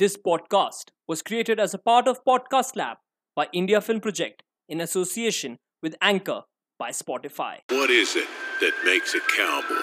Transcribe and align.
This 0.00 0.16
podcast 0.16 0.92
was 1.06 1.20
created 1.20 1.60
as 1.60 1.74
a 1.74 1.78
part 1.78 2.08
of 2.08 2.24
Podcast 2.24 2.74
Lab 2.74 2.96
by 3.36 3.48
India 3.52 3.82
Film 3.82 4.00
Project 4.00 4.42
in 4.66 4.80
association 4.80 5.58
with 5.82 5.94
Anchor 6.00 6.44
by 6.78 6.88
Spotify. 6.88 7.56
What 7.68 7.90
is 7.90 8.16
it 8.16 8.26
that 8.62 8.72
makes 8.82 9.14
a 9.14 9.20
cowboy? 9.20 9.74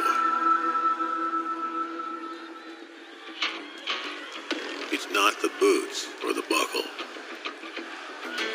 It's 4.91 5.05
not 5.13 5.39
the 5.43 5.51
boots 5.59 6.07
or 6.23 6.33
the 6.33 6.41
buckle. 6.49 6.89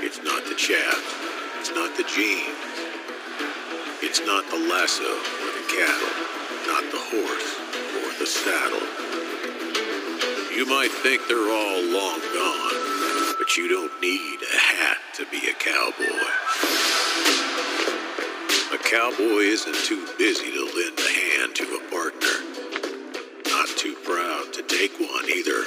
It's 0.00 0.18
not 0.18 0.44
the 0.46 0.56
chaps. 0.56 1.14
It's 1.60 1.70
not 1.70 1.96
the 1.96 2.02
jeans. 2.10 2.74
It's 4.02 4.18
not 4.26 4.50
the 4.50 4.58
lasso 4.66 5.04
or 5.04 5.50
the 5.60 5.66
cattle. 5.70 6.14
Not 6.66 6.90
the 6.90 7.02
horse 7.14 7.54
or 8.02 8.18
the 8.18 8.26
saddle. 8.26 8.81
You 10.62 10.68
might 10.68 10.92
think 11.02 11.26
they're 11.26 11.50
all 11.50 11.82
long 11.90 12.20
gone, 12.20 13.34
but 13.36 13.56
you 13.56 13.66
don't 13.66 14.00
need 14.00 14.38
a 14.46 14.58
hat 14.58 14.98
to 15.14 15.26
be 15.26 15.38
a 15.50 15.54
cowboy. 15.58 16.22
A 18.70 18.78
cowboy 18.78 19.42
isn't 19.42 19.74
too 19.82 20.06
busy 20.18 20.52
to 20.52 20.62
lend 20.62 20.96
a 21.00 21.10
hand 21.18 21.56
to 21.56 21.64
a 21.66 21.82
partner. 21.90 22.46
Not 23.50 23.66
too 23.74 23.96
proud 24.06 24.52
to 24.54 24.62
take 24.62 24.94
one 25.00 25.26
either. 25.34 25.66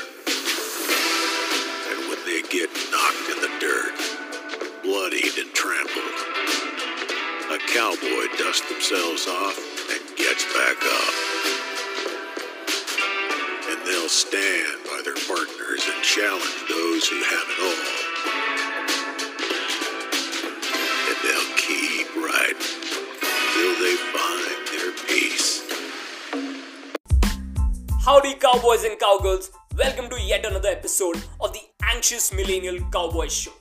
And 1.92 2.00
when 2.08 2.24
they 2.24 2.48
get 2.48 2.72
knocked 2.88 3.28
in 3.36 3.44
the 3.44 3.52
dirt, 3.60 4.00
bloodied 4.82 5.36
and 5.36 5.52
trampled, 5.52 6.16
a 7.52 7.60
cowboy 7.68 8.32
dusts 8.40 8.64
themselves 8.72 9.28
off 9.28 9.60
and 9.92 10.16
gets 10.16 10.46
back 10.56 10.80
up. 10.80 11.14
And 13.68 13.86
they'll 13.86 14.08
stand 14.08 14.85
partners 15.28 15.84
and 15.94 16.04
challenge 16.04 16.60
those 16.70 17.08
who 17.08 17.18
have 17.24 17.48
it 17.54 17.60
all. 17.68 17.82
And 21.08 21.18
they'll 21.24 21.52
keep 21.58 22.08
riding 22.16 22.86
they 23.86 23.96
find 23.96 24.42
their 24.72 24.92
peace. 25.06 25.64
Howdy, 28.04 28.36
cowboys 28.36 28.84
and 28.84 29.00
cowgirls. 29.00 29.52
Welcome 29.78 30.10
to 30.10 30.22
yet 30.22 30.46
another 30.46 30.70
episode 30.70 31.18
of 31.42 31.52
the 31.54 31.62
Anxious 31.84 32.34
Millennial 32.34 32.80
Cowboy 32.92 33.28
Show. 33.28 33.52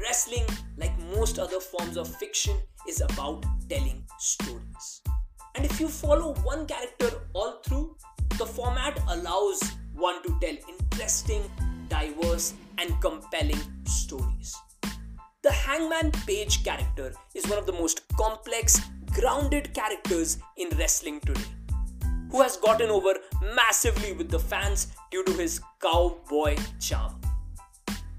Wrestling, 0.00 0.46
like 0.76 0.92
most 1.16 1.38
other 1.38 1.60
forms 1.60 1.96
of 1.96 2.08
fiction, 2.16 2.56
is 2.88 3.00
about 3.00 3.44
telling 3.68 4.04
stories. 4.18 5.02
And 5.56 5.64
if 5.64 5.80
you 5.80 5.88
follow 5.88 6.34
one 6.44 6.66
character 6.66 7.10
all 7.34 7.60
through, 7.64 7.96
the 8.38 8.46
format 8.46 9.00
allows 9.08 9.60
one 9.98 10.22
to 10.22 10.36
tell 10.40 10.56
interesting, 10.68 11.42
diverse, 11.88 12.54
and 12.78 13.00
compelling 13.00 13.60
stories. 13.84 14.56
The 15.42 15.50
Hangman 15.50 16.12
Page 16.26 16.62
character 16.64 17.12
is 17.34 17.46
one 17.48 17.58
of 17.58 17.66
the 17.66 17.72
most 17.72 18.02
complex, 18.16 18.80
grounded 19.12 19.74
characters 19.74 20.38
in 20.56 20.68
wrestling 20.78 21.20
today 21.20 21.50
who 22.30 22.42
has 22.42 22.56
gotten 22.58 22.90
over 22.90 23.14
massively 23.56 24.12
with 24.12 24.30
the 24.30 24.38
fans 24.38 24.88
due 25.10 25.24
to 25.24 25.32
his 25.32 25.60
cowboy 25.80 26.56
charm. 26.78 27.14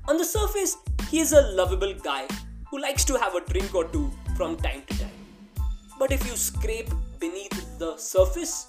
On 0.07 0.17
the 0.17 0.25
surface, 0.25 0.77
he 1.09 1.19
is 1.19 1.31
a 1.31 1.41
lovable 1.53 1.93
guy 1.93 2.25
who 2.69 2.81
likes 2.81 3.05
to 3.05 3.17
have 3.19 3.35
a 3.35 3.41
drink 3.41 3.73
or 3.75 3.85
two 3.85 4.11
from 4.35 4.57
time 4.57 4.81
to 4.87 4.99
time. 4.99 5.65
But 5.99 6.11
if 6.11 6.25
you 6.25 6.35
scrape 6.35 6.89
beneath 7.19 7.77
the 7.77 7.95
surface, 7.97 8.67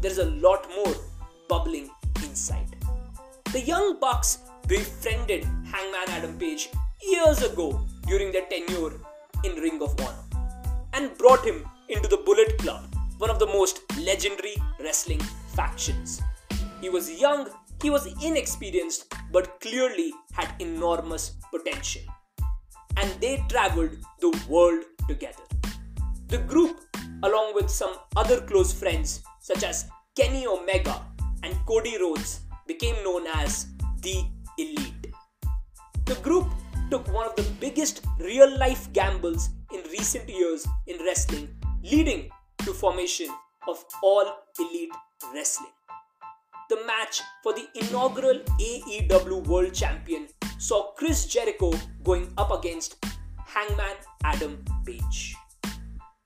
there's 0.00 0.18
a 0.18 0.26
lot 0.26 0.68
more 0.76 0.94
bubbling 1.48 1.88
inside. 2.22 2.76
The 3.52 3.60
Young 3.60 3.98
Bucks 4.00 4.38
befriended 4.66 5.44
Hangman 5.64 6.08
Adam 6.08 6.38
Page 6.38 6.68
years 7.02 7.42
ago 7.42 7.80
during 8.06 8.32
their 8.32 8.46
tenure 8.46 8.94
in 9.44 9.56
Ring 9.56 9.82
of 9.82 9.98
Honor 10.00 10.24
and 10.94 11.16
brought 11.18 11.44
him 11.44 11.64
into 11.88 12.08
the 12.08 12.18
Bullet 12.18 12.58
Club, 12.58 12.84
one 13.18 13.30
of 13.30 13.38
the 13.38 13.46
most 13.46 13.80
legendary 14.00 14.56
wrestling 14.80 15.20
factions. 15.54 16.22
He 16.80 16.88
was 16.88 17.10
young, 17.20 17.48
he 17.82 17.90
was 17.90 18.06
inexperienced, 18.22 19.12
but 19.30 19.60
clearly 19.60 20.12
had 20.32 20.54
enormous 20.58 21.32
potential. 21.50 22.02
And 22.96 23.10
they 23.20 23.44
traveled 23.48 23.96
the 24.20 24.30
world 24.48 24.84
together. 25.08 25.42
The 26.28 26.38
group, 26.38 26.80
along 27.22 27.54
with 27.54 27.68
some 27.68 27.96
other 28.16 28.40
close 28.40 28.72
friends 28.72 29.22
such 29.40 29.64
as 29.64 29.86
Kenny 30.14 30.46
Omega 30.46 31.02
and 31.42 31.56
Cody 31.66 31.96
Rhodes, 31.98 32.40
became 32.66 32.96
known 33.04 33.26
as 33.34 33.66
the 34.00 34.24
Elite. 34.58 35.14
The 36.04 36.14
group 36.16 36.48
took 36.90 37.06
one 37.12 37.26
of 37.26 37.36
the 37.36 37.48
biggest 37.60 38.04
real 38.18 38.58
life 38.58 38.92
gambles 38.92 39.50
in 39.72 39.82
recent 39.90 40.28
years 40.28 40.66
in 40.86 40.98
wrestling, 41.04 41.48
leading 41.82 42.30
to 42.58 42.72
formation 42.72 43.28
of 43.66 43.84
All 44.02 44.26
Elite 44.58 44.92
Wrestling. 45.34 45.70
The 46.68 46.84
match 46.86 47.20
for 47.42 47.52
the 47.52 47.66
inaugural 47.74 48.40
AEW 48.60 49.46
World 49.46 49.74
Champion 49.74 50.28
saw 50.58 50.92
Chris 50.92 51.26
Jericho 51.26 51.72
going 52.02 52.32
up 52.38 52.50
against 52.50 53.04
Hangman 53.44 53.96
Adam 54.24 54.64
Page. 54.86 55.34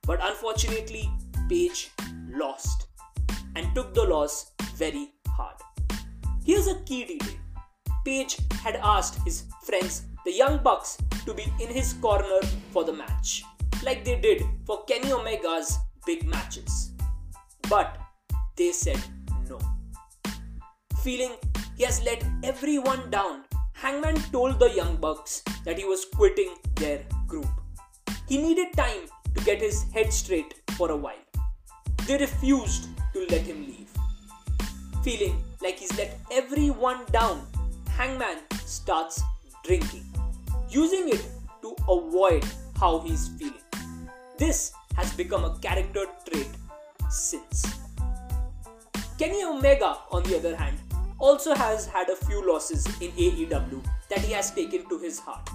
But 0.07 0.21
unfortunately, 0.23 1.11
Page 1.49 1.91
lost 2.29 2.89
and 3.55 3.73
took 3.75 3.95
the 3.95 4.03
loss 4.03 4.53
very 4.77 5.13
hard. 5.29 5.57
Here's 6.45 6.67
a 6.67 6.77
key 6.85 7.05
detail. 7.05 7.39
Page 8.05 8.37
had 8.63 8.77
asked 8.77 9.19
his 9.25 9.45
friends, 9.65 10.03
the 10.25 10.33
Young 10.33 10.63
Bucks, 10.63 10.99
to 11.25 11.35
be 11.35 11.45
in 11.61 11.69
his 11.69 11.95
corner 11.95 12.41
for 12.73 12.85
the 12.85 12.93
match, 12.93 13.43
like 13.83 14.05
they 14.05 14.17
did 14.21 14.43
for 14.65 14.85
Kenny 14.85 15.13
Omega's 15.13 15.79
big 16.05 16.27
matches. 16.27 16.93
But 17.69 17.99
they 18.57 18.73
said 18.73 19.01
no. 19.49 19.59
Feeling 21.03 21.33
he 21.77 21.85
has 21.85 22.05
let 22.05 22.25
everyone 22.45 23.11
down, 23.11 23.45
Hangman 23.73 24.17
told 24.31 24.59
the 24.59 24.71
Young 24.71 24.97
Bucks 24.97 25.43
that 25.65 25.79
he 25.79 25.85
was 25.85 26.05
quitting 26.05 26.55
their 26.77 27.03
group. 27.27 27.49
He 28.29 28.39
needed 28.39 28.73
time 28.75 29.09
to 29.35 29.45
get 29.45 29.61
his 29.61 29.85
head 29.93 30.13
straight 30.13 30.55
for 30.77 30.91
a 30.91 30.97
while. 30.97 31.25
They 32.07 32.19
refused 32.19 32.89
to 33.15 33.27
let 33.31 33.43
him 33.43 33.67
leave. 33.67 33.86
Feeling 35.07 35.41
like 35.63 35.79
he's 35.79 35.97
let 35.97 36.19
everyone 36.33 37.05
down, 37.13 37.47
Hangman 37.91 38.39
starts 38.65 39.23
drinking, 39.63 40.05
using 40.69 41.11
it 41.11 41.25
to 41.63 41.77
avoid 41.89 42.45
how 42.81 42.99
he's 42.99 43.29
feeling. 43.39 43.63
This 44.37 44.73
has 44.97 45.13
become 45.13 45.45
a 45.45 45.57
character 45.61 46.07
trait 46.29 46.49
since. 47.09 47.65
Kenny 49.17 49.45
Omega, 49.45 49.99
on 50.11 50.25
the 50.25 50.39
other 50.39 50.57
hand, 50.57 50.77
also 51.21 51.55
has 51.55 51.87
had 51.87 52.09
a 52.09 52.17
few 52.17 52.45
losses 52.45 52.85
in 53.01 53.13
AEW 53.13 53.87
that 54.11 54.19
he 54.19 54.33
has 54.33 54.51
taken 54.51 54.89
to 54.89 54.99
his 54.99 55.21
heart. 55.21 55.49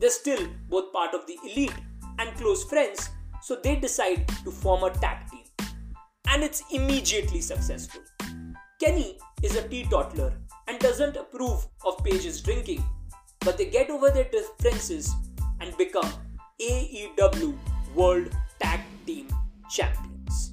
They're 0.00 0.10
still 0.10 0.44
both 0.68 0.92
part 0.92 1.14
of 1.14 1.24
the 1.28 1.38
elite 1.44 1.78
and 2.18 2.36
close 2.36 2.64
friends, 2.64 3.10
so 3.42 3.60
they 3.62 3.76
decide 3.76 4.26
to 4.42 4.50
form 4.50 4.82
a 4.82 4.90
tag 4.90 5.30
team. 5.30 5.44
And 6.26 6.42
it's 6.42 6.64
immediately 6.72 7.40
successful. 7.40 8.02
Kenny 8.86 9.18
is 9.42 9.56
a 9.56 9.66
teetotaler 9.66 10.32
and 10.68 10.78
doesn't 10.78 11.16
approve 11.16 11.66
of 11.84 12.04
Page's 12.04 12.40
drinking, 12.40 12.84
but 13.40 13.58
they 13.58 13.64
get 13.66 13.90
over 13.90 14.10
their 14.10 14.28
differences 14.30 15.12
and 15.60 15.76
become 15.76 16.08
AEW 16.60 17.58
World 17.96 18.28
Tag 18.60 18.78
Team 19.04 19.26
Champions. 19.68 20.52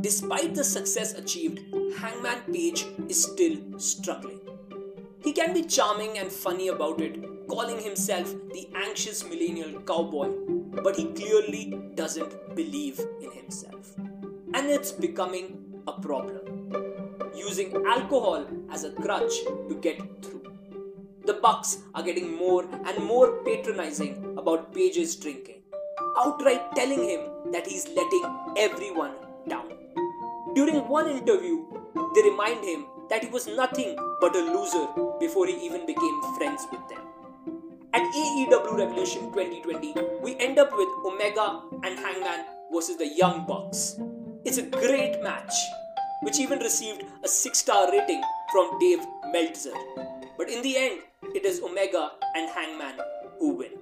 Despite 0.00 0.54
the 0.54 0.62
success 0.62 1.14
achieved, 1.14 1.58
Hangman 1.98 2.42
Page 2.52 2.86
is 3.08 3.20
still 3.20 3.58
struggling. 3.76 4.38
He 5.24 5.32
can 5.32 5.52
be 5.52 5.62
charming 5.62 6.18
and 6.18 6.30
funny 6.30 6.68
about 6.68 7.00
it, 7.00 7.48
calling 7.48 7.80
himself 7.80 8.32
the 8.52 8.68
anxious 8.76 9.24
millennial 9.24 9.80
cowboy, 9.80 10.30
but 10.84 10.94
he 10.94 11.06
clearly 11.14 11.76
doesn't 11.96 12.54
believe 12.54 13.00
in 13.20 13.32
himself. 13.32 13.98
And 14.54 14.70
it's 14.70 14.92
becoming 14.92 15.56
a 15.88 16.00
problem. 16.00 16.49
Using 17.34 17.84
alcohol 17.86 18.46
as 18.70 18.84
a 18.84 18.90
crutch 18.92 19.32
to 19.68 19.78
get 19.80 19.98
through. 20.22 20.42
The 21.26 21.34
Bucks 21.34 21.78
are 21.94 22.02
getting 22.02 22.34
more 22.36 22.64
and 22.86 23.04
more 23.04 23.42
patronizing 23.44 24.34
about 24.36 24.74
Page's 24.74 25.16
drinking, 25.16 25.62
outright 26.18 26.74
telling 26.74 27.02
him 27.02 27.20
that 27.52 27.66
he's 27.66 27.88
letting 27.88 28.24
everyone 28.56 29.14
down. 29.48 29.68
During 30.54 30.88
one 30.88 31.08
interview, 31.08 31.64
they 32.14 32.22
remind 32.22 32.64
him 32.64 32.86
that 33.08 33.22
he 33.22 33.30
was 33.30 33.46
nothing 33.46 33.96
but 34.20 34.34
a 34.34 34.40
loser 34.40 34.86
before 35.18 35.46
he 35.46 35.54
even 35.64 35.86
became 35.86 36.22
friends 36.36 36.66
with 36.70 36.80
them. 36.88 37.02
At 37.92 38.02
AEW 38.02 38.78
Revolution 38.78 39.32
2020, 39.32 39.94
we 40.22 40.36
end 40.36 40.58
up 40.58 40.70
with 40.76 40.88
Omega 41.04 41.62
and 41.82 41.98
Hangman 41.98 42.44
versus 42.72 42.96
the 42.96 43.08
Young 43.08 43.46
Bucks. 43.46 43.98
It's 44.44 44.58
a 44.58 44.62
great 44.62 45.22
match, 45.22 45.52
which 46.22 46.38
even 46.38 46.58
received 46.58 47.04
a 47.24 47.28
6 47.28 47.58
star 47.58 47.90
rating 47.90 48.22
from 48.52 48.78
Dave 48.78 49.04
Meltzer. 49.32 49.74
But 50.36 50.48
in 50.48 50.62
the 50.62 50.76
end, 50.76 51.00
it 51.34 51.44
is 51.44 51.60
Omega 51.62 52.12
and 52.34 52.50
Hangman 52.50 52.98
who 53.38 53.56
win. 53.56 53.72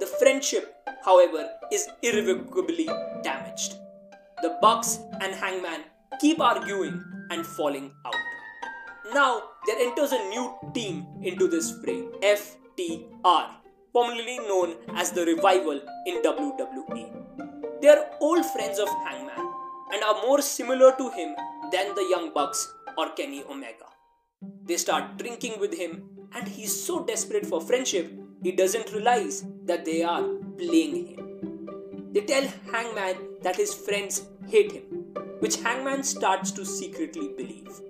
The 0.00 0.06
friendship, 0.06 0.74
however, 1.04 1.48
is 1.72 1.88
irrevocably 2.02 2.88
damaged. 3.22 3.74
The 4.42 4.56
Bucks 4.60 4.98
and 5.20 5.34
Hangman 5.34 5.82
keep 6.20 6.40
arguing 6.40 7.02
and 7.30 7.46
falling 7.46 7.92
out. 8.06 8.14
Now 9.12 9.42
there 9.66 9.76
enters 9.78 10.12
a 10.12 10.28
new 10.28 10.54
team 10.74 11.06
into 11.22 11.48
this 11.48 11.72
fray 11.82 12.02
FTR, 12.22 13.50
formerly 13.92 14.38
known 14.38 14.76
as 14.94 15.12
the 15.12 15.24
Revival 15.26 15.80
in 16.06 16.22
WWE. 16.22 17.80
They 17.82 17.88
are 17.88 18.06
old 18.20 18.44
friends 18.46 18.78
of 18.78 18.88
Hangman 19.06 19.39
and 19.92 20.02
are 20.02 20.22
more 20.22 20.40
similar 20.40 20.94
to 20.96 21.10
him 21.10 21.34
than 21.72 21.94
the 21.94 22.06
Young 22.08 22.32
Bucks 22.32 22.72
or 22.96 23.10
Kenny 23.10 23.42
Omega. 23.48 23.86
They 24.64 24.76
start 24.76 25.18
drinking 25.18 25.60
with 25.60 25.74
him, 25.76 26.08
and 26.34 26.46
he's 26.48 26.84
so 26.84 27.04
desperate 27.04 27.46
for 27.46 27.60
friendship, 27.60 28.12
he 28.42 28.52
doesn't 28.52 28.92
realize 28.92 29.44
that 29.64 29.84
they 29.84 30.02
are 30.02 30.22
playing 30.56 31.06
him. 31.06 32.10
They 32.12 32.22
tell 32.22 32.46
Hangman 32.72 33.16
that 33.42 33.56
his 33.56 33.74
friends 33.74 34.26
hate 34.48 34.72
him, 34.72 34.84
which 35.40 35.56
Hangman 35.56 36.02
starts 36.02 36.50
to 36.52 36.64
secretly 36.64 37.28
believe. 37.36 37.80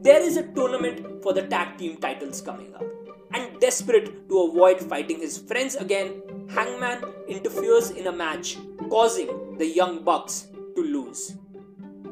There 0.00 0.20
is 0.22 0.36
a 0.36 0.46
tournament 0.48 1.22
for 1.22 1.32
the 1.32 1.46
tag 1.46 1.78
team 1.78 1.96
titles 1.98 2.40
coming 2.40 2.74
up, 2.74 2.84
and 3.32 3.60
desperate 3.60 4.28
to 4.28 4.42
avoid 4.42 4.80
fighting 4.80 5.20
his 5.20 5.38
friends 5.38 5.76
again, 5.76 6.22
Hangman 6.48 7.04
interferes 7.28 7.90
in 7.90 8.06
a 8.06 8.12
match, 8.12 8.56
causing 8.88 9.56
the 9.58 9.66
Young 9.66 10.02
Bucks 10.02 10.48
to 10.78 10.84
lose. 10.96 11.34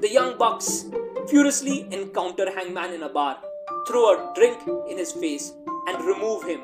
The 0.00 0.10
Young 0.10 0.36
Bucks 0.38 0.86
furiously 1.28 1.86
encounter 1.92 2.50
Hangman 2.50 2.92
in 2.94 3.02
a 3.02 3.08
bar, 3.08 3.38
throw 3.86 4.04
a 4.12 4.32
drink 4.34 4.58
in 4.90 4.98
his 4.98 5.12
face, 5.12 5.52
and 5.86 6.04
remove 6.04 6.44
him 6.44 6.62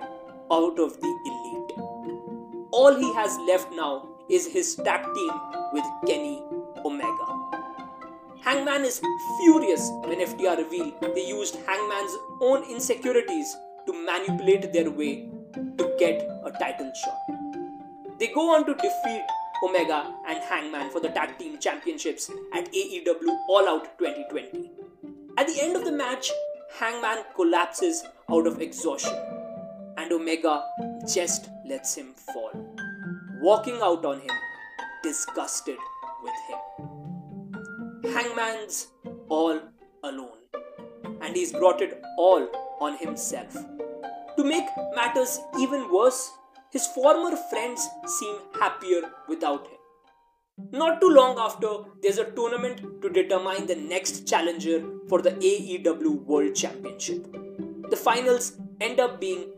out 0.50 0.78
of 0.78 1.00
the 1.00 1.12
elite. 1.31 1.72
All 2.72 2.94
he 2.94 3.14
has 3.14 3.38
left 3.46 3.72
now 3.72 4.08
is 4.28 4.46
his 4.46 4.75
tag 4.76 5.04
team 5.14 5.32
with 5.72 5.84
Kenny 6.06 6.43
Omega. 6.84 7.28
Hangman 8.40 8.84
is 8.84 9.00
furious 9.38 9.88
when 10.04 10.19
FTR 10.19 10.56
reveal 10.58 10.93
they 11.14 11.26
used 11.26 11.56
Hangman's 11.66 12.16
own 12.40 12.64
insecurities 12.69 13.54
to 13.87 13.93
manipulate 13.93 14.72
their 14.72 14.90
way 14.90 15.28
to 15.78 15.94
get 15.99 16.22
a 16.44 16.50
title 16.50 16.90
shot. 17.04 17.38
They 18.19 18.28
go 18.28 18.54
on 18.54 18.66
to 18.66 18.75
defeat 18.75 19.22
Omega 19.62 20.14
and 20.26 20.38
Hangman 20.38 20.91
for 20.91 21.00
the 21.00 21.09
tag 21.09 21.38
team 21.38 21.59
championships 21.59 22.31
at 22.53 22.73
AEW 22.73 23.38
All 23.49 23.69
Out 23.69 23.99
2020. 23.99 24.70
At 25.38 25.47
the 25.47 25.61
end 25.61 25.76
of 25.76 25.85
the 25.85 25.93
match, 25.93 26.31
Hangman 26.79 27.25
collapses 27.35 28.03
out 28.31 28.47
of 28.47 28.61
exhaustion 28.61 29.14
and 29.97 30.12
Omega 30.12 30.64
just 31.06 31.49
lets 31.64 31.94
him 31.94 32.14
fall, 32.32 32.50
walking 33.41 33.79
out 33.82 34.05
on 34.05 34.20
him, 34.20 34.31
disgusted 35.03 35.76
with 36.23 36.35
him. 36.49 38.12
Hangman's 38.12 38.88
all 39.29 39.61
alone, 40.03 40.38
and 41.20 41.37
he's 41.37 41.53
brought 41.53 41.81
it 41.81 42.03
all 42.19 42.49
on 42.81 42.97
himself. 42.99 43.53
To 44.37 44.44
make 44.44 44.67
matters 44.94 45.38
even 45.59 45.93
worse, 45.93 46.32
his 46.72 46.86
former 46.86 47.36
friends 47.50 47.86
seem 48.06 48.36
happier 48.58 49.02
without 49.28 49.66
him. 49.66 49.78
Not 50.70 51.00
too 51.02 51.10
long 51.10 51.38
after, 51.38 51.69
there's 52.02 52.19
a 52.19 52.30
tournament 52.30 53.02
to 53.02 53.10
determine 53.10 53.66
the 53.66 53.76
next 53.76 54.26
challenger 54.26 54.82
for 55.08 55.20
the 55.20 55.32
AEW 55.32 56.24
World 56.24 56.54
Championship. 56.54 57.26
The 57.90 57.96
finals 57.96 58.52
end 58.80 59.00
up 59.00 59.20
being 59.20 59.50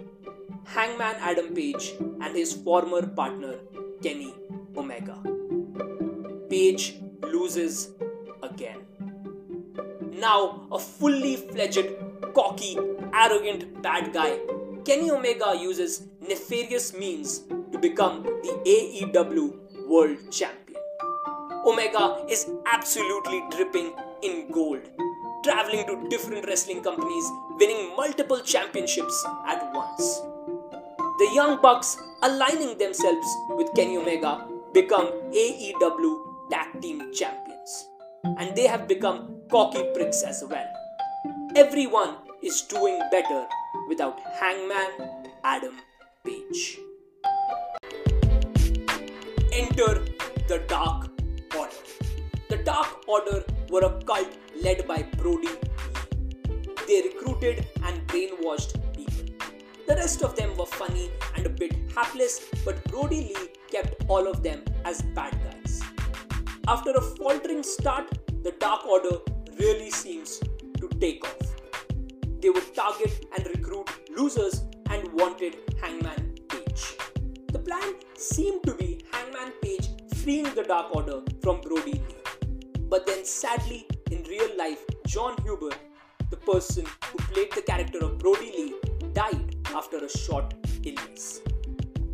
Hangman 0.64 1.16
Adam 1.20 1.55
Page 1.55 1.94
and 2.00 2.34
his 2.34 2.52
former 2.52 3.06
partner 3.06 3.58
Kenny 4.02 4.34
Omega. 4.76 5.22
Page 6.50 6.96
loses 7.22 7.90
again. 8.43 8.81
Now, 10.10 10.67
a 10.72 10.78
fully 10.81 11.37
fledged, 11.37 11.87
cocky, 12.34 12.76
arrogant 13.12 13.82
bad 13.82 14.12
guy, 14.12 14.38
Kenny 14.84 15.10
Omega 15.10 15.56
uses 15.58 16.02
nefarious 16.20 16.92
means 16.92 17.38
to 17.72 17.78
become 17.78 18.22
the 18.22 18.52
AEW 18.69 19.88
World 19.88 20.19
Champion. 20.31 20.82
Omega 21.64 22.26
is 22.28 22.50
absolutely 22.66 23.42
dripping 23.50 23.94
in 24.22 24.50
gold, 24.52 24.82
traveling 25.42 25.86
to 25.86 26.06
different 26.10 26.46
wrestling 26.46 26.82
companies, 26.82 27.25
winning 27.58 27.96
multiple 27.96 28.40
championships 28.40 29.25
at 29.46 29.72
once. 29.72 30.20
The 31.19 31.31
Young 31.32 31.62
Bucks, 31.62 31.96
aligning 32.22 32.76
themselves 32.76 33.26
with 33.56 33.72
Kenny 33.75 33.96
Omega, 33.96 34.46
become 34.75 35.06
AEW 35.32 36.50
Tag 36.50 36.82
Team 36.82 37.10
Champions. 37.14 37.88
And 38.36 38.54
they 38.54 38.66
have 38.66 38.86
become 38.86 39.40
cocky 39.50 39.82
pricks 39.94 40.22
as 40.22 40.44
well. 40.46 40.66
Everyone 41.56 42.16
is 42.42 42.60
doing 42.62 43.00
better 43.10 43.46
without 43.88 44.21
Hangman 44.41 44.91
Adam 45.44 45.76
Page. 46.25 46.79
Enter 49.53 50.05
the 50.49 50.59
Dark 50.69 51.11
Order. 51.56 51.73
The 52.49 52.56
Dark 52.59 53.09
Order 53.09 53.44
were 53.71 53.85
a 53.85 54.03
cult 54.05 54.29
led 54.62 54.87
by 54.87 55.03
Brodie 55.17 55.49
Lee. 55.49 55.59
They 56.87 57.03
recruited 57.03 57.67
and 57.82 58.06
brainwashed 58.06 58.75
people. 58.94 59.49
The 59.87 59.97
rest 59.97 60.23
of 60.23 60.37
them 60.37 60.56
were 60.56 60.67
funny 60.67 61.11
and 61.37 61.47
a 61.47 61.50
bit 61.50 61.75
hapless, 61.94 62.41
but 62.65 62.82
Brodie 62.85 63.35
Lee 63.35 63.49
kept 63.70 64.05
all 64.09 64.27
of 64.27 64.43
them 64.43 64.62
as 64.85 65.03
bad 65.03 65.38
guys. 65.44 65.82
After 66.67 66.91
a 66.93 67.00
faltering 67.00 67.62
start, 67.62 68.19
the 68.43 68.53
Dark 68.53 68.87
Order 68.87 69.19
really 69.59 69.91
seems 69.91 70.41
to 70.79 70.88
take 71.00 71.25
off. 71.25 71.54
They 72.44 72.50
would 72.50 72.75
target 72.75 73.25
and 73.35 73.46
recruit 73.46 73.88
losers 74.14 74.64
and 74.91 75.11
wanted 75.14 75.56
Hangman 75.81 76.35
Page. 76.50 76.99
The 77.50 77.58
plan 77.58 77.94
seemed 78.19 78.64
to 78.64 78.75
be 78.75 79.02
Hangman 79.11 79.52
Page 79.62 79.88
freeing 80.17 80.55
the 80.55 80.62
Dark 80.62 80.94
Order 80.94 81.23
from 81.43 81.62
Brodie 81.62 81.93
Lee. 81.93 82.02
But 82.91 83.06
then, 83.06 83.25
sadly, 83.25 83.87
in 84.11 84.25
real 84.25 84.50
life, 84.58 84.85
Jon 85.06 85.37
Huber, 85.43 85.70
the 86.29 86.37
person 86.37 86.85
who 87.06 87.17
played 87.32 87.50
the 87.52 87.62
character 87.62 88.05
of 88.05 88.19
Brodie 88.19 88.52
Lee, 88.58 88.75
died 89.15 89.56
after 89.74 89.96
a 90.05 90.10
short 90.10 90.53
illness. 90.84 91.41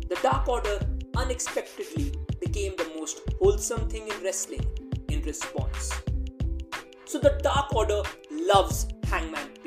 The 0.07 0.17
Dark 0.23 0.47
Order 0.47 0.79
unexpectedly 1.17 2.13
became 2.39 2.77
the 2.77 2.89
most 2.97 3.19
wholesome 3.37 3.89
thing 3.89 4.07
in 4.07 4.23
wrestling 4.23 4.65
in 5.09 5.23
response. 5.23 5.91
So 7.03 7.19
the 7.19 7.37
Dark 7.43 7.75
Order 7.75 8.03
loves 8.31 8.87
Hangman. 9.03 9.60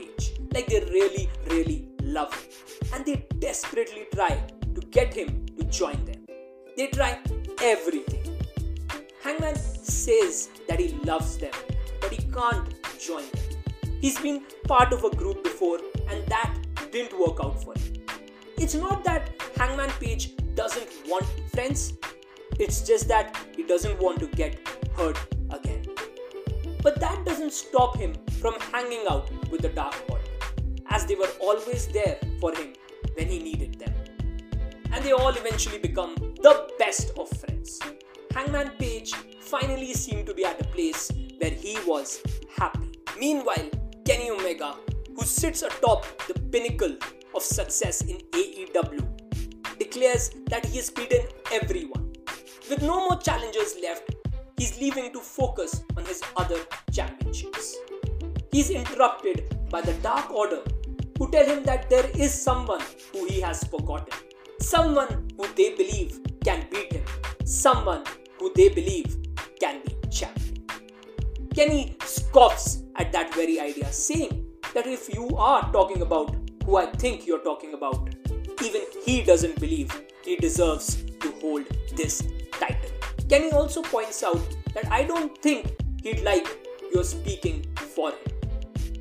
Like 0.55 0.67
they 0.69 0.81
really, 0.81 1.29
really 1.51 1.89
love 2.03 2.33
him. 2.33 2.51
And 2.95 3.05
they 3.05 3.27
desperately 3.41 4.07
try 4.15 4.41
to 4.75 4.81
get 4.93 5.13
him 5.13 5.47
to 5.59 5.65
join 5.65 6.05
them. 6.05 6.25
They 6.77 6.87
try 6.87 7.19
everything. 7.61 8.39
Hangman 9.23 9.57
says 9.57 10.51
that 10.69 10.79
he 10.79 10.89
loves 11.05 11.39
them, 11.39 11.53
but 12.01 12.13
he 12.13 12.23
can't 12.31 12.73
join 13.01 13.25
them. 13.33 13.45
He's 14.01 14.21
been 14.21 14.43
part 14.69 14.93
of 14.93 15.03
a 15.03 15.11
group 15.11 15.43
before, 15.43 15.79
and 16.09 16.27
that 16.29 16.55
didn't 16.93 17.19
work 17.19 17.39
out 17.43 17.63
for 17.65 17.75
him. 17.75 18.05
It's 18.57 18.75
not 18.75 19.03
that 19.05 19.31
Hangman 19.57 19.91
Page 20.01 20.37
doesn't 20.55 20.89
want 21.09 21.27
friends, 21.53 21.95
it's 22.61 22.83
just 22.83 23.09
that 23.09 23.37
he 23.57 23.63
doesn't 23.65 23.99
want 24.01 24.21
to 24.21 24.27
get 24.27 24.59
hurt 24.97 25.19
again. 25.51 25.85
But 26.83 27.01
that 27.01 27.25
doesn't 27.25 27.53
stop 27.53 27.97
him 27.97 28.15
from 28.41 28.55
hanging 28.73 29.05
out 29.09 29.31
with 29.51 29.63
the 29.63 29.71
Dark 29.71 29.95
Order, 30.09 30.24
they 31.07 31.15
were 31.15 31.31
always 31.41 31.87
there 31.89 32.19
for 32.41 32.55
him 32.55 32.73
when 33.15 33.29
he 33.29 33.39
needed 33.39 33.79
them. 33.79 33.95
And 34.93 35.05
they 35.05 35.13
all 35.13 35.31
eventually 35.31 35.79
become 35.79 36.15
the 36.17 36.69
best 36.79 37.17
of 37.19 37.29
friends. 37.39 37.81
Hangman 38.33 38.71
Page 38.79 39.13
finally 39.41 39.95
seemed 39.95 40.27
to 40.27 40.35
be 40.35 40.45
at 40.45 40.61
a 40.61 40.65
place 40.65 41.11
where 41.39 41.51
he 41.51 41.79
was 41.87 42.23
happy. 42.57 42.93
Meanwhile, 43.19 43.71
Kenny 44.05 44.31
Omega, 44.31 44.75
who 45.15 45.25
sits 45.25 45.63
atop 45.63 46.05
the 46.27 46.39
pinnacle 46.51 46.97
of 47.35 47.43
success 47.43 48.03
in 48.03 48.19
AEW, 48.33 49.15
declares 49.79 50.31
that 50.47 50.65
he 50.65 50.77
has 50.77 50.91
beaten 50.91 51.27
everyone. 51.53 52.13
With 52.69 52.83
no 52.83 53.09
more 53.09 53.19
challengers 53.19 53.77
left, 53.83 54.15
he's 54.57 54.81
leaving 54.81 55.13
to 55.13 55.21
focus 55.21 55.83
on 55.97 56.05
his 56.05 56.23
other 56.37 56.59
championships. 56.93 57.77
He's 58.53 58.71
interrupted 58.71 59.69
by 59.71 59.81
the 59.81 59.95
Dark 59.95 60.31
Order, 60.31 60.63
who 61.19 61.31
tell 61.31 61.47
him 61.47 61.63
that 61.65 61.89
there 61.89 62.09
is 62.15 62.33
someone 62.33 62.81
who 63.13 63.27
he 63.27 63.41
has 63.41 63.65
forgotten, 63.65 64.13
someone 64.61 65.29
who 65.37 65.47
they 65.55 65.75
believe 65.75 66.21
can 66.45 66.67
beat 66.71 66.93
him, 66.93 67.05
someone 67.45 68.05
who 68.39 68.53
they 68.55 68.69
believe 68.69 69.17
can 69.61 69.81
be 69.85 69.95
champion. 70.09 70.67
Kenny 71.55 71.97
scoffs 72.05 72.83
at 72.97 73.13
that 73.13 73.35
very 73.35 73.61
idea, 73.61 73.93
saying 73.93 74.45
that 74.75 74.87
if 74.87 75.13
you 75.13 75.29
are 75.37 75.71
talking 75.73 76.03
about 76.03 76.35
who 76.65 76.77
I 76.77 76.87
think 76.87 77.27
you're 77.27 77.45
talking 77.45 77.75
about, 77.75 78.15
even 78.63 78.83
he 79.05 79.23
doesn't 79.23 79.61
believe 79.61 79.93
he 80.25 80.37
deserves 80.37 81.05
to 81.21 81.31
hold 81.41 81.65
this 81.97 82.23
title. 82.53 82.91
Kenny 83.29 83.53
also 83.53 83.83
points 83.83 84.23
out 84.23 84.41
that 84.75 84.91
I 84.91 85.05
don't 85.05 85.37
think 85.39 85.77
he'd 86.03 86.23
like 86.23 86.49
you're 86.93 87.05
speaking 87.05 87.65
for 87.75 88.11
him. 88.11 88.19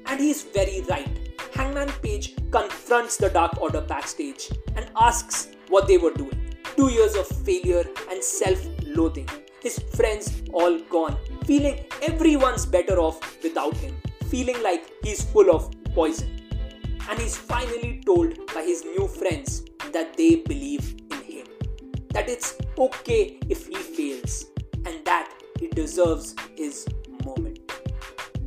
And 0.06 0.20
he's 0.20 0.44
very 0.44 0.82
right. 0.90 1.23
Hangman 1.54 1.90
Page 2.02 2.36
confronts 2.52 3.18
the 3.18 3.30
Dark 3.30 3.62
Order 3.62 3.82
backstage 3.82 4.50
and 4.76 4.90
asks 4.96 5.50
what 5.70 5.88
they 5.88 5.98
were 5.98 6.14
doing. 6.14 6.56
Two 6.76 6.90
years 6.90 7.16
of 7.16 7.28
failure 7.28 7.86
and 8.10 8.24
self 8.24 8.60
loathing. 8.86 9.30
His 9.62 9.80
friends 9.96 10.42
all 10.52 10.80
gone, 10.90 11.18
feeling 11.46 11.86
everyone's 12.02 12.66
better 12.66 13.00
off 13.00 13.42
without 13.44 13.78
him, 13.78 13.96
feeling 14.30 14.62
like 14.64 14.92
he's 15.04 15.24
full 15.24 15.56
of 15.56 15.72
poison. 15.94 16.42
And 17.10 17.20
he's 17.20 17.38
finally 17.38 18.02
told 18.06 18.36
by 18.54 18.64
his 18.64 18.84
new 18.84 19.08
friends 19.08 19.64
that 19.92 20.18
they 20.18 20.38
believe 20.38 20.96
in 21.12 21.22
him. 21.22 21.48
That 22.10 22.30
it's 22.30 22.58
okay 22.78 23.38
if 23.50 23.68
he 23.68 23.76
fails 23.76 24.46
and 24.86 25.06
that 25.06 25.30
he 25.60 25.68
deserves 25.68 26.36
his 26.56 26.88
moment. 27.26 27.60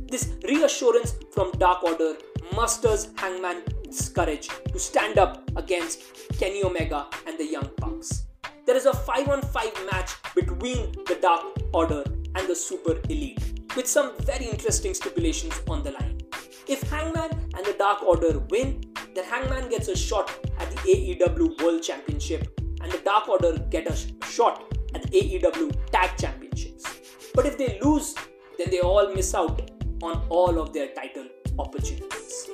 This 0.09 0.35
reassurance 0.43 1.15
from 1.31 1.51
Dark 1.53 1.83
Order 1.83 2.15
musters 2.55 3.09
Hangman's 3.17 4.09
courage 4.09 4.49
to 4.71 4.79
stand 4.79 5.17
up 5.17 5.49
against 5.55 6.01
Kenny 6.39 6.63
Omega 6.63 7.07
and 7.25 7.37
the 7.37 7.45
Young 7.45 7.69
Bucks. 7.77 8.25
There 8.65 8.75
is 8.75 8.85
a 8.85 8.93
5 8.93 9.29
on 9.29 9.41
5 9.41 9.85
match 9.91 10.11
between 10.35 10.91
the 11.07 11.17
Dark 11.21 11.45
Order 11.73 12.03
and 12.35 12.47
the 12.47 12.55
Super 12.55 12.99
Elite, 13.09 13.41
with 13.75 13.87
some 13.87 14.11
very 14.19 14.45
interesting 14.45 14.93
stipulations 14.93 15.61
on 15.69 15.83
the 15.83 15.91
line. 15.91 16.19
If 16.67 16.81
Hangman 16.89 17.31
and 17.31 17.65
the 17.65 17.75
Dark 17.77 18.03
Order 18.03 18.39
win, 18.49 18.83
then 19.15 19.23
Hangman 19.23 19.69
gets 19.69 19.87
a 19.87 19.95
shot 19.95 20.29
at 20.59 20.69
the 20.69 20.77
AEW 20.77 21.61
World 21.63 21.81
Championship 21.81 22.59
and 22.81 22.91
the 22.91 22.99
Dark 22.99 23.29
Order 23.29 23.57
get 23.69 23.87
a 23.87 24.25
shot 24.25 24.73
at 24.93 25.03
the 25.03 25.09
AEW 25.09 25.75
Tag 25.91 26.17
Championships. 26.17 26.85
But 27.33 27.45
if 27.45 27.57
they 27.57 27.79
lose, 27.81 28.15
then 28.57 28.69
they 28.69 28.79
all 28.79 29.13
miss 29.13 29.33
out 29.33 29.71
on 30.01 30.25
all 30.29 30.59
of 30.59 30.73
their 30.73 30.87
title 30.89 31.25
opportunities. 31.59 32.49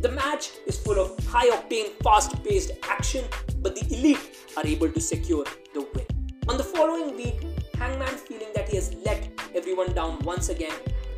The 0.00 0.10
match 0.10 0.50
is 0.66 0.78
full 0.78 0.98
of 0.98 1.18
high 1.26 1.48
octane, 1.50 1.90
fast 2.02 2.42
paced 2.44 2.72
action, 2.82 3.24
but 3.62 3.74
the 3.74 3.86
elite 3.94 4.36
are 4.56 4.66
able 4.66 4.90
to 4.90 5.00
secure 5.00 5.44
the 5.72 5.86
win. 5.94 6.06
On 6.48 6.56
the 6.56 6.64
following 6.64 7.16
week, 7.16 7.40
Hangman, 7.76 8.16
feeling 8.16 8.48
that 8.54 8.68
he 8.68 8.76
has 8.76 8.94
let 9.04 9.30
everyone 9.54 9.94
down 9.94 10.18
once 10.20 10.48
again, 10.48 10.74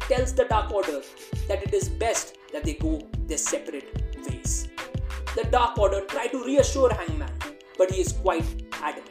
tells 0.08 0.32
the 0.32 0.44
Dark 0.44 0.72
Order 0.72 1.02
that 1.48 1.62
it 1.62 1.74
is 1.74 1.88
best 1.88 2.38
that 2.52 2.62
they 2.62 2.74
go 2.74 3.00
their 3.26 3.38
separate 3.38 4.02
ways. 4.28 4.68
The 5.34 5.44
Dark 5.50 5.78
Order 5.78 6.02
try 6.02 6.28
to 6.28 6.44
reassure 6.44 6.92
Hangman, 6.94 7.32
but 7.76 7.90
he 7.90 8.00
is 8.00 8.12
quite 8.12 8.44
adamant. 8.82 9.10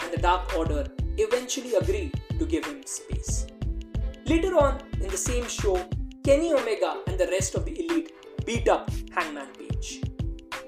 And 0.00 0.12
the 0.12 0.20
Dark 0.20 0.56
Order 0.56 0.88
eventually 1.18 1.74
agree 1.74 2.10
to 2.38 2.44
give 2.44 2.64
him 2.64 2.82
space. 2.84 3.46
Later 4.26 4.56
on 4.58 4.82
in 5.00 5.08
the 5.08 5.16
same 5.16 5.46
show, 5.46 5.88
Kenny 6.24 6.52
Omega 6.52 6.98
and 7.08 7.18
the 7.18 7.26
rest 7.26 7.56
of 7.56 7.64
the 7.64 7.72
elite 7.84 8.12
beat 8.46 8.68
up 8.68 8.88
Hangman 9.12 9.48
Page. 9.58 10.02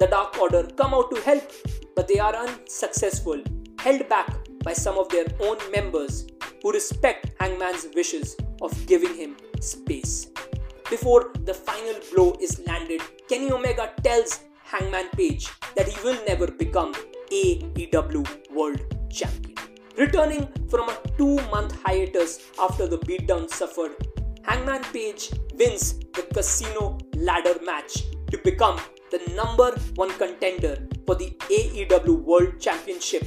The 0.00 0.08
Dark 0.08 0.36
Order 0.40 0.64
come 0.76 0.92
out 0.92 1.14
to 1.14 1.20
help, 1.20 1.48
but 1.94 2.08
they 2.08 2.18
are 2.18 2.34
unsuccessful, 2.34 3.40
held 3.78 4.08
back 4.08 4.34
by 4.64 4.72
some 4.72 4.98
of 4.98 5.08
their 5.10 5.26
own 5.40 5.58
members 5.70 6.26
who 6.60 6.72
respect 6.72 7.34
Hangman's 7.38 7.86
wishes 7.94 8.36
of 8.62 8.74
giving 8.86 9.14
him 9.14 9.36
space. 9.60 10.26
Before 10.90 11.30
the 11.44 11.54
final 11.54 12.00
blow 12.12 12.36
is 12.40 12.60
landed, 12.66 13.02
Kenny 13.28 13.52
Omega 13.52 13.92
tells 14.02 14.40
Hangman 14.64 15.08
Page 15.10 15.48
that 15.76 15.86
he 15.86 16.02
will 16.02 16.18
never 16.26 16.50
become 16.50 16.94
AEW 17.30 18.50
World 18.50 18.80
Champion. 19.08 19.54
Returning 19.96 20.48
from 20.68 20.88
a 20.88 20.98
two 21.16 21.36
month 21.52 21.80
hiatus 21.84 22.40
after 22.58 22.88
the 22.88 22.98
beatdown 22.98 23.48
suffered, 23.48 23.94
Hangman 24.42 24.82
Page 24.92 25.30
wins 25.58 25.98
the 26.14 26.22
casino 26.34 26.98
ladder 27.16 27.54
match 27.64 28.04
to 28.30 28.38
become 28.38 28.80
the 29.10 29.20
number 29.34 29.70
one 29.94 30.10
contender 30.18 30.76
for 31.06 31.14
the 31.14 31.30
AEW 31.48 32.22
World 32.22 32.60
Championship, 32.60 33.24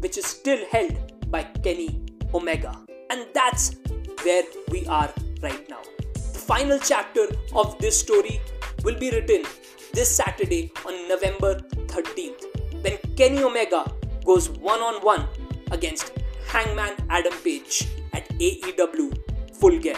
which 0.00 0.18
is 0.18 0.26
still 0.26 0.64
held 0.70 1.30
by 1.30 1.42
Kenny 1.42 2.02
Omega. 2.32 2.78
And 3.10 3.26
that's 3.32 3.76
where 4.22 4.44
we 4.70 4.86
are 4.86 5.12
right 5.42 5.68
now. 5.68 5.82
The 6.14 6.38
final 6.38 6.78
chapter 6.78 7.26
of 7.54 7.78
this 7.78 7.98
story 7.98 8.40
will 8.84 8.98
be 8.98 9.10
written 9.10 9.44
this 9.92 10.14
Saturday 10.14 10.72
on 10.86 11.08
November 11.08 11.60
13th 11.86 12.82
when 12.82 12.98
Kenny 13.16 13.42
Omega 13.42 13.90
goes 14.24 14.50
one 14.50 14.80
on 14.80 15.02
one 15.02 15.26
against 15.70 16.12
Hangman 16.46 16.94
Adam 17.08 17.32
Page 17.42 17.88
at 18.12 18.28
AEW 18.38 19.18
Full 19.54 19.78
Gear. 19.78 19.96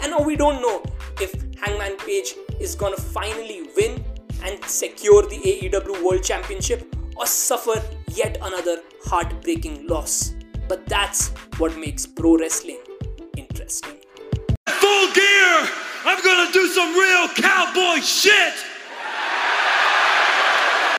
And 0.00 0.10
now 0.10 0.20
we 0.20 0.36
don't 0.36 0.60
know 0.60 0.82
Hangman 1.66 1.96
Page 1.96 2.36
is 2.60 2.76
gonna 2.76 2.96
finally 2.96 3.68
win 3.76 4.04
and 4.44 4.64
secure 4.66 5.22
the 5.22 5.36
AEW 5.36 6.04
World 6.04 6.22
Championship 6.22 6.94
or 7.16 7.26
suffer 7.26 7.82
yet 8.14 8.38
another 8.40 8.82
heartbreaking 9.04 9.88
loss. 9.88 10.36
But 10.68 10.86
that's 10.86 11.30
what 11.58 11.76
makes 11.76 12.06
pro 12.06 12.36
wrestling 12.36 12.78
interesting. 13.36 13.96
Full 14.68 15.12
gear! 15.12 15.68
I'm 16.04 16.22
gonna 16.22 16.52
do 16.52 16.68
some 16.68 16.94
real 16.94 17.28
cowboy 17.34 18.00
shit! 18.00 18.54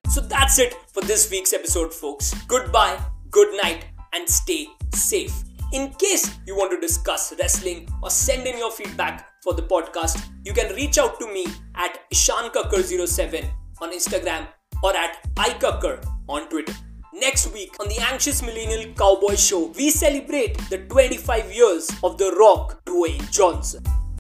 So 0.10 0.20
that's 0.20 0.60
it 0.60 0.76
for 0.92 1.02
this 1.02 1.32
week's 1.32 1.54
episode, 1.54 1.94
folks. 1.94 2.34
Goodbye, 2.46 3.00
good 3.32 3.56
night, 3.64 3.86
and 4.14 4.28
stay 4.28 4.68
safe. 4.94 5.34
In 5.72 5.94
case 5.94 6.38
you 6.46 6.58
want 6.58 6.72
to 6.72 6.80
discuss 6.82 7.34
wrestling 7.40 7.88
or 8.04 8.10
send 8.10 8.46
in 8.48 8.58
your 8.58 8.72
feedback 8.72 9.28
for 9.48 9.54
the 9.54 9.62
podcast, 9.62 10.28
you 10.44 10.52
can 10.52 10.76
reach 10.76 10.98
out 10.98 11.18
to 11.22 11.28
me 11.34 11.48
at 11.76 12.00
ishankakkar07 12.12 13.50
on 13.82 13.94
Instagram 13.94 14.46
or 14.84 14.94
at 14.94 15.24
ikakkar 15.36 16.06
on 16.28 16.50
Twitter. 16.50 16.74
Next 17.14 17.54
week 17.54 17.74
on 17.80 17.88
the 17.88 17.98
Anxious 18.12 18.42
Millennial 18.42 18.94
Cowboy 18.94 19.36
Show, 19.36 19.72
we 19.78 19.90
celebrate 19.90 20.58
the 20.70 20.80
25 20.90 21.54
years 21.54 21.90
of 22.04 22.18
The 22.18 22.36
Rock 22.38 22.84
Dwayne 22.84 23.32
Johnson. 23.32 23.84